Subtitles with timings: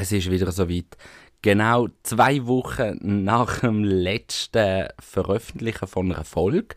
[0.00, 0.96] Es ist wieder soweit.
[1.42, 6.76] Genau zwei Wochen nach dem letzten Veröffentlichen von einer Folge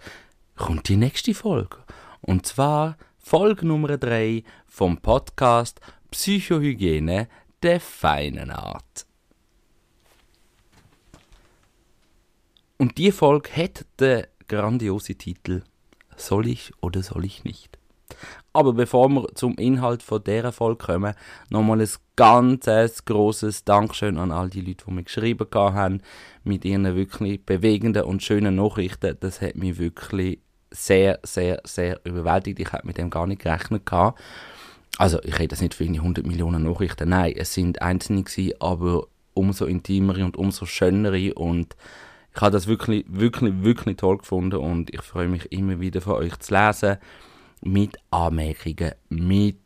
[0.55, 1.78] kommt die nächste Folge.
[2.22, 7.28] Und zwar Folge Nummer 3 vom Podcast Psychohygiene
[7.62, 9.05] der feinen Art.
[12.78, 15.62] Und die Folge hat den grandiosen Titel
[16.17, 17.80] Soll ich oder soll ich nicht?
[18.54, 21.14] Aber bevor wir zum Inhalt von dieser Folge kommen,
[21.50, 26.02] nochmal ein ganz großes Dankeschön an all die Leute, die mir geschrieben haben,
[26.44, 29.18] mit ihren wirklich bewegenden und schönen Nachrichten.
[29.20, 30.40] Das hat mich wirklich
[30.70, 32.60] sehr, sehr, sehr überwältigt.
[32.60, 33.84] Ich habe mit dem gar nicht gerechnet.
[34.98, 37.09] Also, ich rede das nicht für 100 Millionen Nachrichten.
[37.09, 38.25] Nein, es sind einzelne
[38.59, 41.75] aber umso intimere und umso schönere und
[42.34, 46.14] ich habe das wirklich, wirklich, wirklich toll gefunden und ich freue mich immer wieder von
[46.14, 46.98] euch zu lesen
[47.62, 49.58] mit Anmerkungen, mit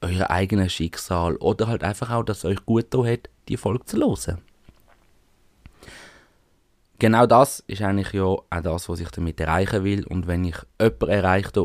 [0.00, 3.84] eurem eigenen Schicksal oder halt einfach auch, dass es euch gut tut, hat, die Folge
[3.84, 4.38] zu hören.
[6.98, 10.06] Genau das ist eigentlich ja auch das, was ich damit erreichen will.
[10.06, 11.60] Und wenn ich jemanden erreiche da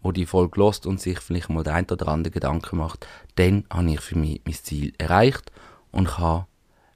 [0.00, 3.06] wo die Folge lost und sich vielleicht mal der ein oder andere Gedanken macht,
[3.36, 5.52] dann habe ich für mich mein Ziel erreicht
[5.92, 6.46] und kann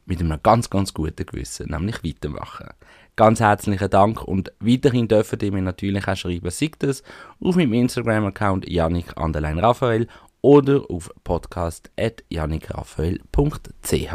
[0.05, 2.71] mit einem ganz, ganz guten Gewissen nämlich weitermachen.
[3.15, 7.03] Ganz herzlichen Dank und weiterhin dürfen ihr mir natürlich auch schreiben, sei das
[7.41, 10.07] auf meinem Instagram-Account Janik Raphael
[10.41, 14.15] oder auf podcast.janikraphael.ch.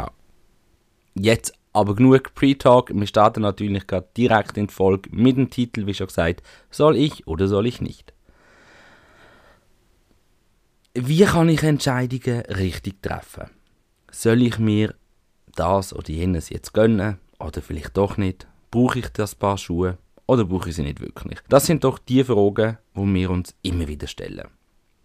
[1.14, 2.90] Jetzt aber genug Pre-Talk.
[2.92, 6.96] Wir starten natürlich gerade direkt in die Folge mit dem Titel, wie schon gesagt, soll
[6.96, 8.12] ich oder soll ich nicht?
[10.94, 13.50] Wie kann ich Entscheidungen richtig treffen?
[14.10, 14.94] Soll ich mir
[15.58, 18.46] das oder jenes jetzt gönnen oder vielleicht doch nicht?
[18.70, 21.38] Brauche ich das Paar Schuhe oder brauche ich sie nicht wirklich?
[21.48, 24.48] Das sind doch die Fragen, die wir uns immer wieder stellen.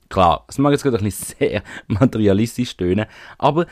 [0.09, 3.05] Klar, es mag jetzt gerade ein bisschen sehr materialistisch tönen,
[3.37, 3.65] aber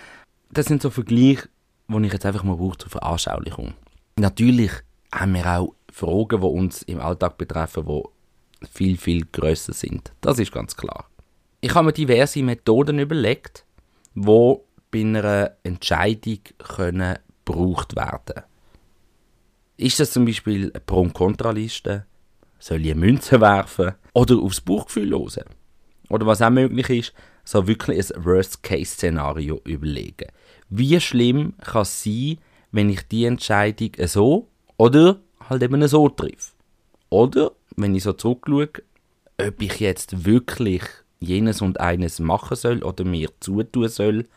[0.49, 1.49] das sind so Vergleiche,
[1.87, 3.73] die ich jetzt einfach mal brauche zur Veranschaulichung.
[4.17, 4.71] Natürlich
[5.13, 10.11] haben wir auch Fragen, die uns im Alltag betreffen, die viel, viel grösser sind.
[10.21, 11.05] Das ist ganz klar.
[11.59, 13.65] Ich habe mir diverse Methoden überlegt,
[14.15, 14.55] die
[14.91, 18.43] bei einer Entscheidung können gebraucht werden.
[19.77, 22.05] Ist das zum Beispiel eine Pro- und Kontraliste?
[22.59, 23.93] Soll ich eine Münze werfen?
[24.13, 25.45] Oder aufs Bauchgefühl hören?
[26.09, 27.13] Oder was auch möglich ist,
[27.43, 30.27] so wirklich ein Worst-Case-Szenario überlegen.
[30.69, 32.37] Wie schlimm kann es sein,
[32.71, 34.47] wenn ich die Entscheidung so
[34.77, 35.19] oder
[35.49, 36.53] halt eben so treffe?
[37.09, 38.69] Oder, wenn ich so zurückschaue,
[39.39, 40.83] ob ich jetzt wirklich
[41.19, 44.27] jenes und eines machen soll oder mir zutun soll,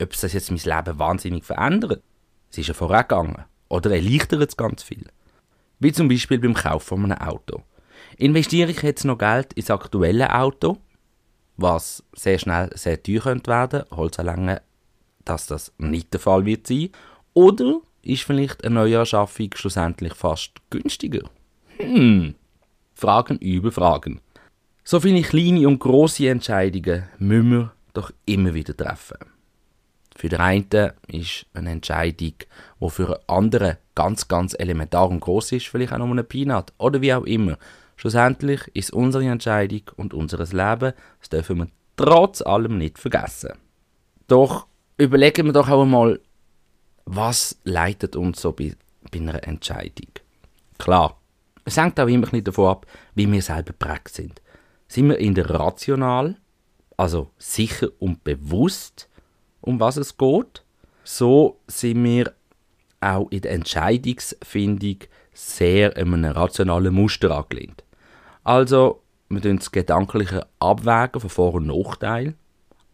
[0.00, 2.02] ob es das jetzt mein Leben wahnsinnig verändert.
[2.50, 3.44] Es ist ja vorangegangen.
[3.68, 5.06] Oder erleichtert es ganz viel.
[5.78, 7.62] Wie zum Beispiel beim Kauf von einem Auto.
[8.16, 10.78] Investiere ich jetzt noch Geld ins aktuelle Auto,
[11.56, 14.62] was sehr schnell sehr teuer könnte werden, Holzanlänge,
[15.24, 16.90] dass das nicht der Fall wird sein,
[17.34, 21.28] oder ist vielleicht eine Neuanschaffung schlussendlich fast günstiger?
[21.78, 22.34] Hm,
[22.94, 24.20] Fragen über Fragen.
[24.84, 29.18] So viele kleine und große Entscheidungen müssen wir doch immer wieder treffen.
[30.16, 32.32] Für den einen ist eine Entscheidung,
[32.80, 36.72] die für einen anderen ganz, ganz elementar und groß ist, vielleicht auch nur ein Peanut
[36.78, 37.58] oder wie auch immer.
[37.96, 43.52] Schlussendlich ist unsere Entscheidung und unser Leben, das dürfen wir trotz allem nicht vergessen.
[44.26, 44.66] Doch
[44.96, 46.18] überlegen wir doch auch einmal,
[47.04, 48.74] was leitet uns so bei,
[49.12, 50.12] bei einer Entscheidung?
[50.78, 51.20] Klar,
[51.64, 54.40] es hängt auch immer ein davon ab, wie wir selber prägt sind.
[54.88, 56.36] Sind wir in der rational,
[56.96, 59.08] also sicher und bewusst,
[59.66, 60.62] um was es geht.
[61.04, 62.32] So sind wir
[63.00, 64.98] auch in der Entscheidungsfindung
[65.32, 67.84] sehr in einem rationalen Muster angelehnt.
[68.42, 72.34] Also, wir tun das gedankliche Abwägen von Vor- und Nachteil.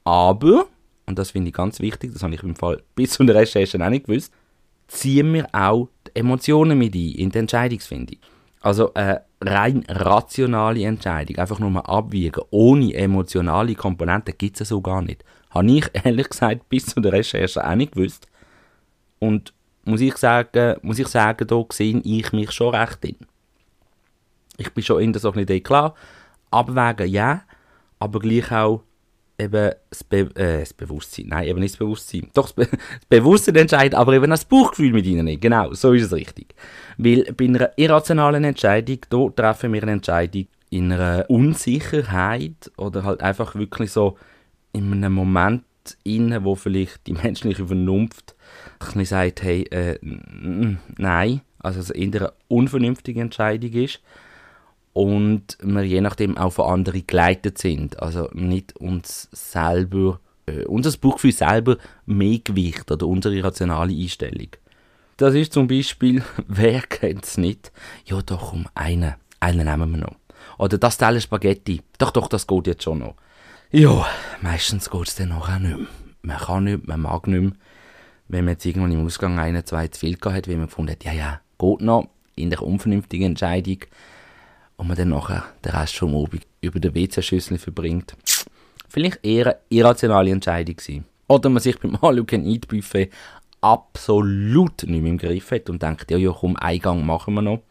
[0.04, 0.66] Aber,
[1.06, 3.82] und das finde ich ganz wichtig, das habe ich im Fall bis zu der Recherche
[3.84, 4.32] auch nicht gewusst,
[4.88, 8.18] ziehen wir auch die Emotionen mit ein in die Entscheidungsfindung.
[8.60, 14.80] Also eine rein rationale Entscheidung, einfach nur mal abwiegen, ohne emotionale Komponenten gibt es so
[14.80, 15.24] gar nicht.
[15.50, 18.26] Habe ich ehrlich gesagt bis zu der Recherche auch nicht gewusst.
[19.18, 19.52] Und
[19.84, 23.16] muss ich sagen, muss ich sagen, da sehe ich mich schon recht in.
[24.56, 25.94] Ich bin schon in der eine Idee klar.
[26.50, 27.42] Abwägen ja,
[27.98, 28.82] aber gleich auch
[29.38, 31.26] eben das, Be äh, das Bewusstsein.
[31.28, 32.28] Nein, eben nicht das Bewusstsein.
[32.34, 35.40] Doch das, Be das Bewusstsein entscheidet, aber eben das Bauchgefühl mit ihnen nicht.
[35.40, 36.54] Genau, so ist es richtig.
[36.98, 43.22] Weil bei einer irrationalen Entscheidung, da treffen wir eine Entscheidung in einer Unsicherheit oder halt
[43.22, 44.16] einfach wirklich so
[44.72, 45.64] in einem Moment
[46.04, 48.34] inne, wo vielleicht die menschliche Vernunft
[48.94, 54.00] ein sagt, hey, äh, nein, also es eher eine unvernünftige Entscheidung ist
[54.92, 60.96] und wir je nachdem auch von anderen geleitet sind, also nicht uns selber äh, unser
[60.98, 64.48] Bauchgefühl selber mehr Gewicht oder unsere rationale Einstellung.
[65.16, 67.72] Das ist zum Beispiel, wer kennt es nicht?
[68.04, 69.14] Ja, doch, um einen.
[69.40, 70.16] Einen nehmen wir noch.
[70.58, 71.82] Oder das Teil Spaghetti.
[71.98, 73.14] Doch, doch, das geht jetzt schon noch.
[73.70, 74.06] Ja,
[74.40, 75.86] meistens geht es dann auch nicht mehr.
[76.22, 77.52] Man kann nicht, man mag nicht mehr.
[78.28, 80.92] Wenn man jetzt irgendwann im Ausgang einen, zwei zu viel gehabt hat, wie man gefunden
[80.92, 83.78] hat, ja, ja, geht noch, in der unvernünftigen Entscheidung.
[84.82, 88.16] Und man dann nachher den Rest vom Abend über den WC-Schüssel verbringt.
[88.88, 91.04] Vielleicht eher eine irrationale Entscheidung gewesen.
[91.28, 93.10] Oder man sich beim Anschauen Eat Buffet
[93.60, 97.62] absolut nicht mehr im Griff hat und denkt, ja, ja, komm, Eingang machen wir noch.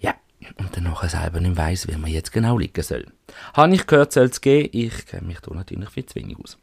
[0.00, 0.16] Ja,
[0.58, 3.06] und dann nachher selber nicht weiss, wie man jetzt genau liegen soll.
[3.54, 4.68] Habe ich gehört, soll es gehen?
[4.72, 6.58] Ich kenne mich da natürlich viel zu wenig aus.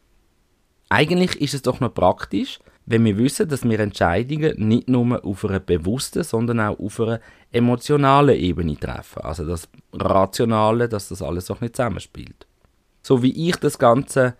[0.90, 5.44] Eigentlich ist es doch noch praktisch, wenn wir wissen, dass wir Entscheidungen nicht nur auf
[5.44, 7.20] einer bewussten, sondern auch auf einer
[7.52, 9.22] emotionalen Ebene treffen.
[9.22, 12.46] Also das Rationale, dass das alles auch nicht zusammenspielt.
[13.02, 14.34] So wie ich das Ganze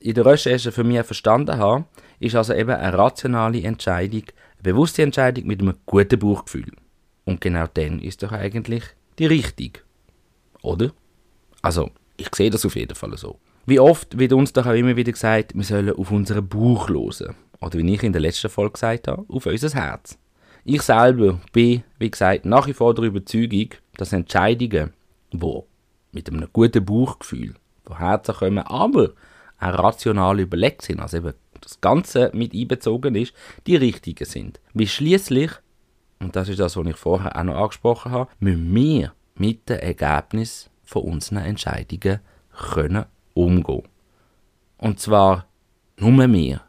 [0.00, 1.84] in der Recherche für mich verstanden habe,
[2.20, 6.72] ist also eben eine rationale Entscheidung, eine bewusste Entscheidung mit einem guten Bauchgefühl.
[7.24, 8.84] Und genau dann ist doch eigentlich
[9.18, 9.80] die richtige.
[10.62, 10.90] Oder?
[11.62, 13.38] Also, ich sehe das auf jeden Fall so.
[13.66, 17.34] Wie oft wird uns doch auch immer wieder gesagt, wir sollen auf unseren Bauch hören.
[17.60, 20.16] Oder wie ich in der letzten Folge gesagt habe, auf unser Herz.
[20.64, 24.92] Ich selber bin, wie gesagt, nach wie vor der Überzeugung, dass Entscheidungen,
[25.32, 25.60] die
[26.12, 29.10] mit einem guten Bauchgefühl von Herzen kommen, aber
[29.58, 33.34] auch rational überlegt sind, also eben das Ganze mit einbezogen ist,
[33.66, 34.60] die richtigen sind.
[34.74, 35.50] Wie schließlich,
[36.20, 39.78] und das ist das, was ich vorher auch noch angesprochen habe, müssen wir mit dem
[39.78, 42.20] Ergebnis von unseren Entscheidungen
[42.52, 43.04] können
[43.34, 43.82] umgehen.
[44.78, 45.46] Und zwar
[45.96, 46.60] nur wir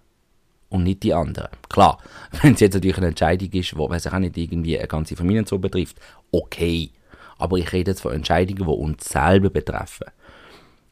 [0.69, 1.50] und nicht die anderen.
[1.69, 2.00] Klar,
[2.42, 5.16] wenn es jetzt natürlich eine Entscheidung ist, die weiß ich auch nicht irgendwie eine ganze
[5.16, 5.98] Familie so betrifft,
[6.31, 6.92] okay.
[7.38, 10.07] Aber ich rede jetzt von Entscheidungen, die uns selber betreffen.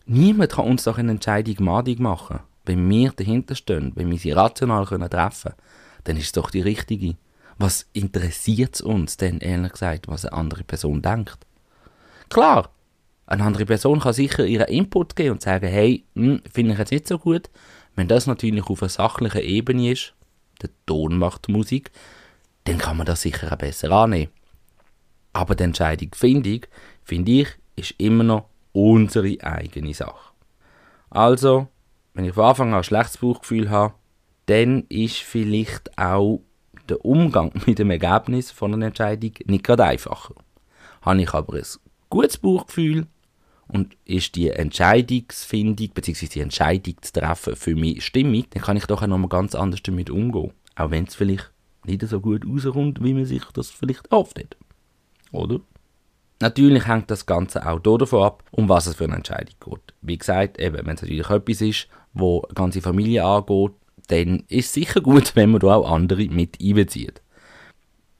[0.06, 2.40] Niemand kann uns doch eine Entscheidung madig machen.
[2.66, 5.62] Wenn wir dahinter stehen, wenn wir sie rational können treffen können,
[6.06, 7.16] dann ist es doch die richtige.
[7.58, 11.40] Was interessiert es uns denn, ehrlich gesagt, was eine andere Person denkt?
[12.30, 12.70] Klar,
[13.26, 16.92] eine andere Person kann sicher ihren Input geben und sagen, hey, hm, finde ich jetzt
[16.92, 17.50] nicht so gut.
[17.98, 20.14] Wenn das natürlich auf einer sachlichen Ebene ist,
[20.62, 21.92] der Ton macht Musik,
[22.66, 24.32] dann kann man das sicher auch besser annehmen.
[25.34, 26.70] Aber die Entscheidung, finde ich,
[27.04, 30.32] finde ich, ist immer noch unsere eigene Sache.
[31.10, 31.70] Also,
[32.14, 33.96] wenn ich von Anfang an ein schlechtes Bauchgefühl habe,
[34.46, 36.42] dann ist vielleicht auch
[36.88, 40.36] der Umgang mit dem Ergebnis von einer Entscheidung nicht gerade einfacher.
[41.02, 41.66] Habe ich aber ein
[42.10, 43.08] gutes Bauchgefühl
[43.68, 46.28] und ist die Entscheidungsfindung bzw.
[46.28, 49.56] die Entscheidung zu treffen für mich stimmig, dann kann ich doch auch noch mal ganz
[49.56, 50.54] anders damit umgehen.
[50.75, 51.52] Auch wenn es vielleicht
[51.86, 54.58] nicht so gut rauskommt, wie man sich das vielleicht erhofft hat.
[55.31, 55.60] Oder?
[56.40, 59.94] Natürlich hängt das Ganze auch davon ab, um was es für eine Entscheidung geht.
[60.02, 63.72] Wie gesagt, eben, wenn es natürlich etwas ist, wo eine ganze Familie angeht,
[64.08, 67.22] dann ist es sicher gut, wenn man da auch andere mit einbezieht.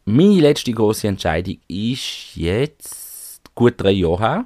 [0.06, 4.46] Meine letzte große Entscheidung ist jetzt gut drei Jahre her.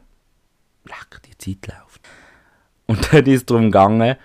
[0.86, 2.02] Leck, die Zeit läuft.
[2.88, 4.16] Und dann ist es darum gegangen,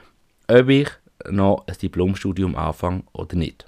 [0.49, 0.88] ob ich
[1.28, 3.66] noch ein Diplomstudium anfange oder nicht.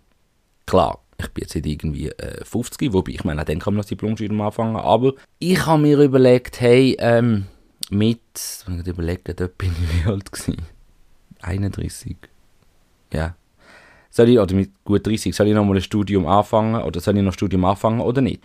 [0.66, 3.88] Klar, ich bin jetzt nicht irgendwie äh, 50, wobei ich meine, dann kann man das
[3.88, 7.46] Diplomstudium anfangen, aber ich habe mir überlegt, hey, ähm,
[7.90, 8.20] mit,
[8.66, 10.62] wenn ich überlege, dort bin ich wie alt gewesen?
[11.40, 12.16] 31.
[13.12, 13.34] Ja.
[14.10, 17.16] Soll ich, oder mit gut 30, soll ich noch mal ein Studium anfangen oder soll
[17.16, 18.42] ich noch ein Studium anfangen oder nicht?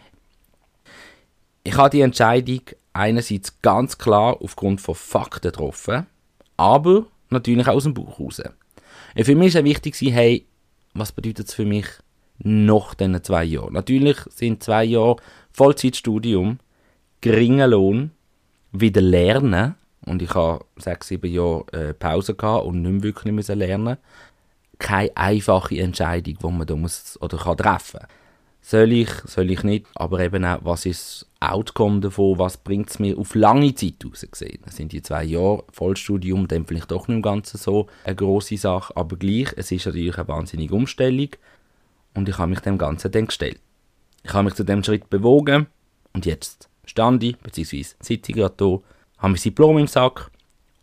[1.63, 6.05] Ich habe die Entscheidung einerseits ganz klar aufgrund von Fakten getroffen,
[6.57, 8.41] aber natürlich auch aus dem Buch raus.
[9.15, 10.45] Und für mich war wichtig, hey,
[10.93, 11.87] was bedeutet es für mich
[12.39, 13.73] nach diesen zwei Jahren?
[13.73, 15.17] Natürlich sind zwei Jahre
[15.51, 16.59] Vollzeitstudium,
[17.21, 18.11] geringer Lohn,
[18.71, 23.97] wieder lernen, und ich habe sechs, sieben Jahre äh, Pause gehabt und nicht wirklich lernen.
[24.79, 28.09] Keine einfache Entscheidung, die man da muss oder kann treffen kann.
[28.65, 32.89] Soll ich, soll ich nicht, aber eben auch, was ist das Outcome davon, was bringt
[32.89, 34.61] es mir auf lange Zeit raus gesehen.
[34.67, 38.95] Sind die zwei Jahre Vollstudium, dann vielleicht doch nicht im Ganzen so eine grosse Sache,
[38.95, 41.27] aber gleich, es ist natürlich eine wahnsinnige Umstellung
[42.13, 43.59] und ich habe mich dem Ganzen dann gestellt.
[44.23, 45.67] Ich habe mich zu dem Schritt bewogen
[46.13, 48.81] und jetzt stand ich, beziehungsweise sitze ich gerade hier,
[49.17, 50.31] habe mein Diplom im Sack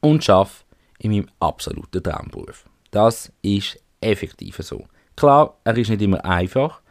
[0.00, 0.54] und arbeite
[0.98, 2.66] in meinem absoluten Traumberuf.
[2.90, 4.84] Das ist effektiv so.
[5.16, 6.82] Klar, er ist nicht immer einfach,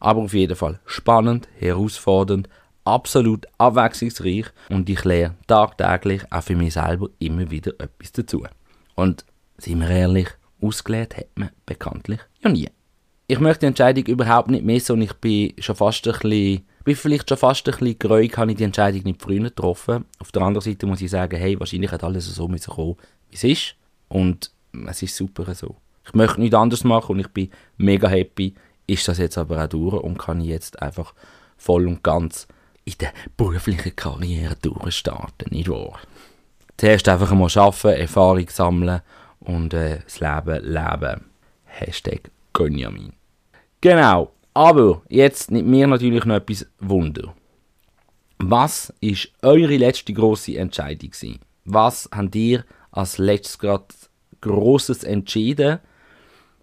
[0.00, 2.48] aber auf jeden Fall spannend, herausfordernd,
[2.84, 8.46] absolut abwechslungsreich und ich lerne tagtäglich auch für mich selber immer wieder etwas dazu.
[8.94, 9.24] Und
[9.58, 10.28] seien wir ehrlich,
[10.60, 12.68] ausgelernt hat man bekanntlich ja nie.
[13.26, 16.96] Ich möchte die Entscheidung überhaupt nicht missen und ich bin schon fast ein bisschen, bin
[16.96, 20.06] vielleicht schon fast ein bisschen gereut, habe ich die Entscheidung nicht früher getroffen.
[20.18, 22.96] Auf der anderen Seite muss ich sagen, hey, wahrscheinlich hat alles so kommen,
[23.28, 23.74] wie es ist.
[24.08, 24.50] Und
[24.86, 25.76] es ist super so.
[26.06, 28.54] Ich möchte nichts anderes machen und ich bin mega happy,
[28.88, 31.14] ist das jetzt aber auch durch und kann jetzt einfach
[31.56, 32.48] voll und ganz
[32.84, 36.00] in der beruflichen Karriere durchstarten, nicht wahr?
[36.76, 39.02] Zuerst einfach mal arbeiten, Erfahrung sammeln
[39.40, 41.24] und äh, das Leben leben.
[41.64, 43.12] Hashtag Gönjamin.
[43.80, 47.34] Genau, aber jetzt nimmt mir natürlich noch etwas Wunder.
[48.38, 51.40] Was ist eure letzte grosse Entscheidung gewesen?
[51.64, 53.84] Was habt ihr als letztes gerade
[54.40, 55.80] Grosses entschieden?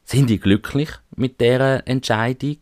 [0.08, 2.58] Sind ihr glücklich mit dieser Entscheidung?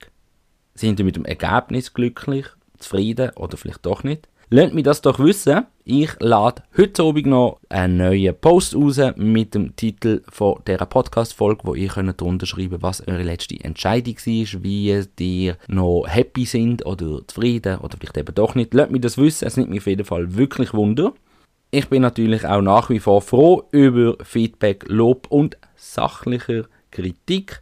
[0.75, 2.45] Sind ihr mit dem Ergebnis glücklich,
[2.77, 4.29] zufrieden oder vielleicht doch nicht?
[4.49, 5.65] Lasst mich das doch wissen.
[5.83, 11.63] Ich lade heute Abend noch einen neuen Post raus mit dem Titel von dieser Podcast-Folge,
[11.65, 16.85] wo ihr könnt drunter schreiben was eure letzte Entscheidung war, wie ihr noch happy sind
[16.85, 18.73] oder zufrieden oder vielleicht eben doch nicht.
[18.73, 21.11] Lasst mich das wissen, es nimmt mich auf jeden Fall wirklich Wunder.
[21.71, 27.61] Ich bin natürlich auch nach wie vor froh über Feedback, Lob und sachlicher Kritik.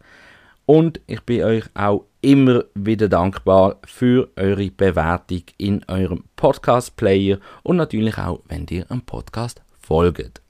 [0.66, 7.78] Und ich bin euch auch immer wieder dankbar für eure Bewertung in eurem Podcast-Player und
[7.78, 10.42] natürlich auch, wenn ihr einem Podcast folgt.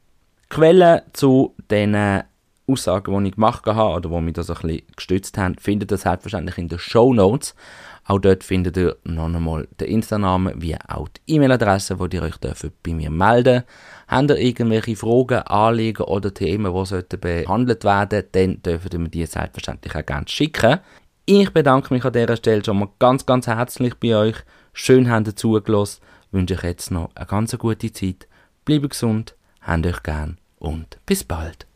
[0.49, 2.23] Quellen zu den
[2.71, 5.97] Aussagen, die ich gemacht habe oder wo mich das ein bisschen gestützt haben, findet ihr
[5.97, 7.55] selbstverständlich in den Show Notes.
[8.05, 12.35] Auch dort findet ihr noch einmal den Insta-Namen wie auch die E-Mail-Adresse, wo ihr euch
[12.83, 13.63] bei mir melden
[14.07, 19.25] Habt ihr irgendwelche Fragen, Anliegen oder Themen, die behandelt werden dann dürft ihr mir die
[19.25, 20.79] selbstverständlich auch gerne schicken.
[21.25, 24.35] Ich bedanke mich an dieser Stelle schon mal ganz, ganz herzlich bei euch.
[24.73, 26.01] Schön habt ihr zugelassen.
[26.31, 28.27] Wünsche euch jetzt noch eine ganz gute Zeit.
[28.65, 31.67] Bleibt gesund, habt euch gern und bis bald.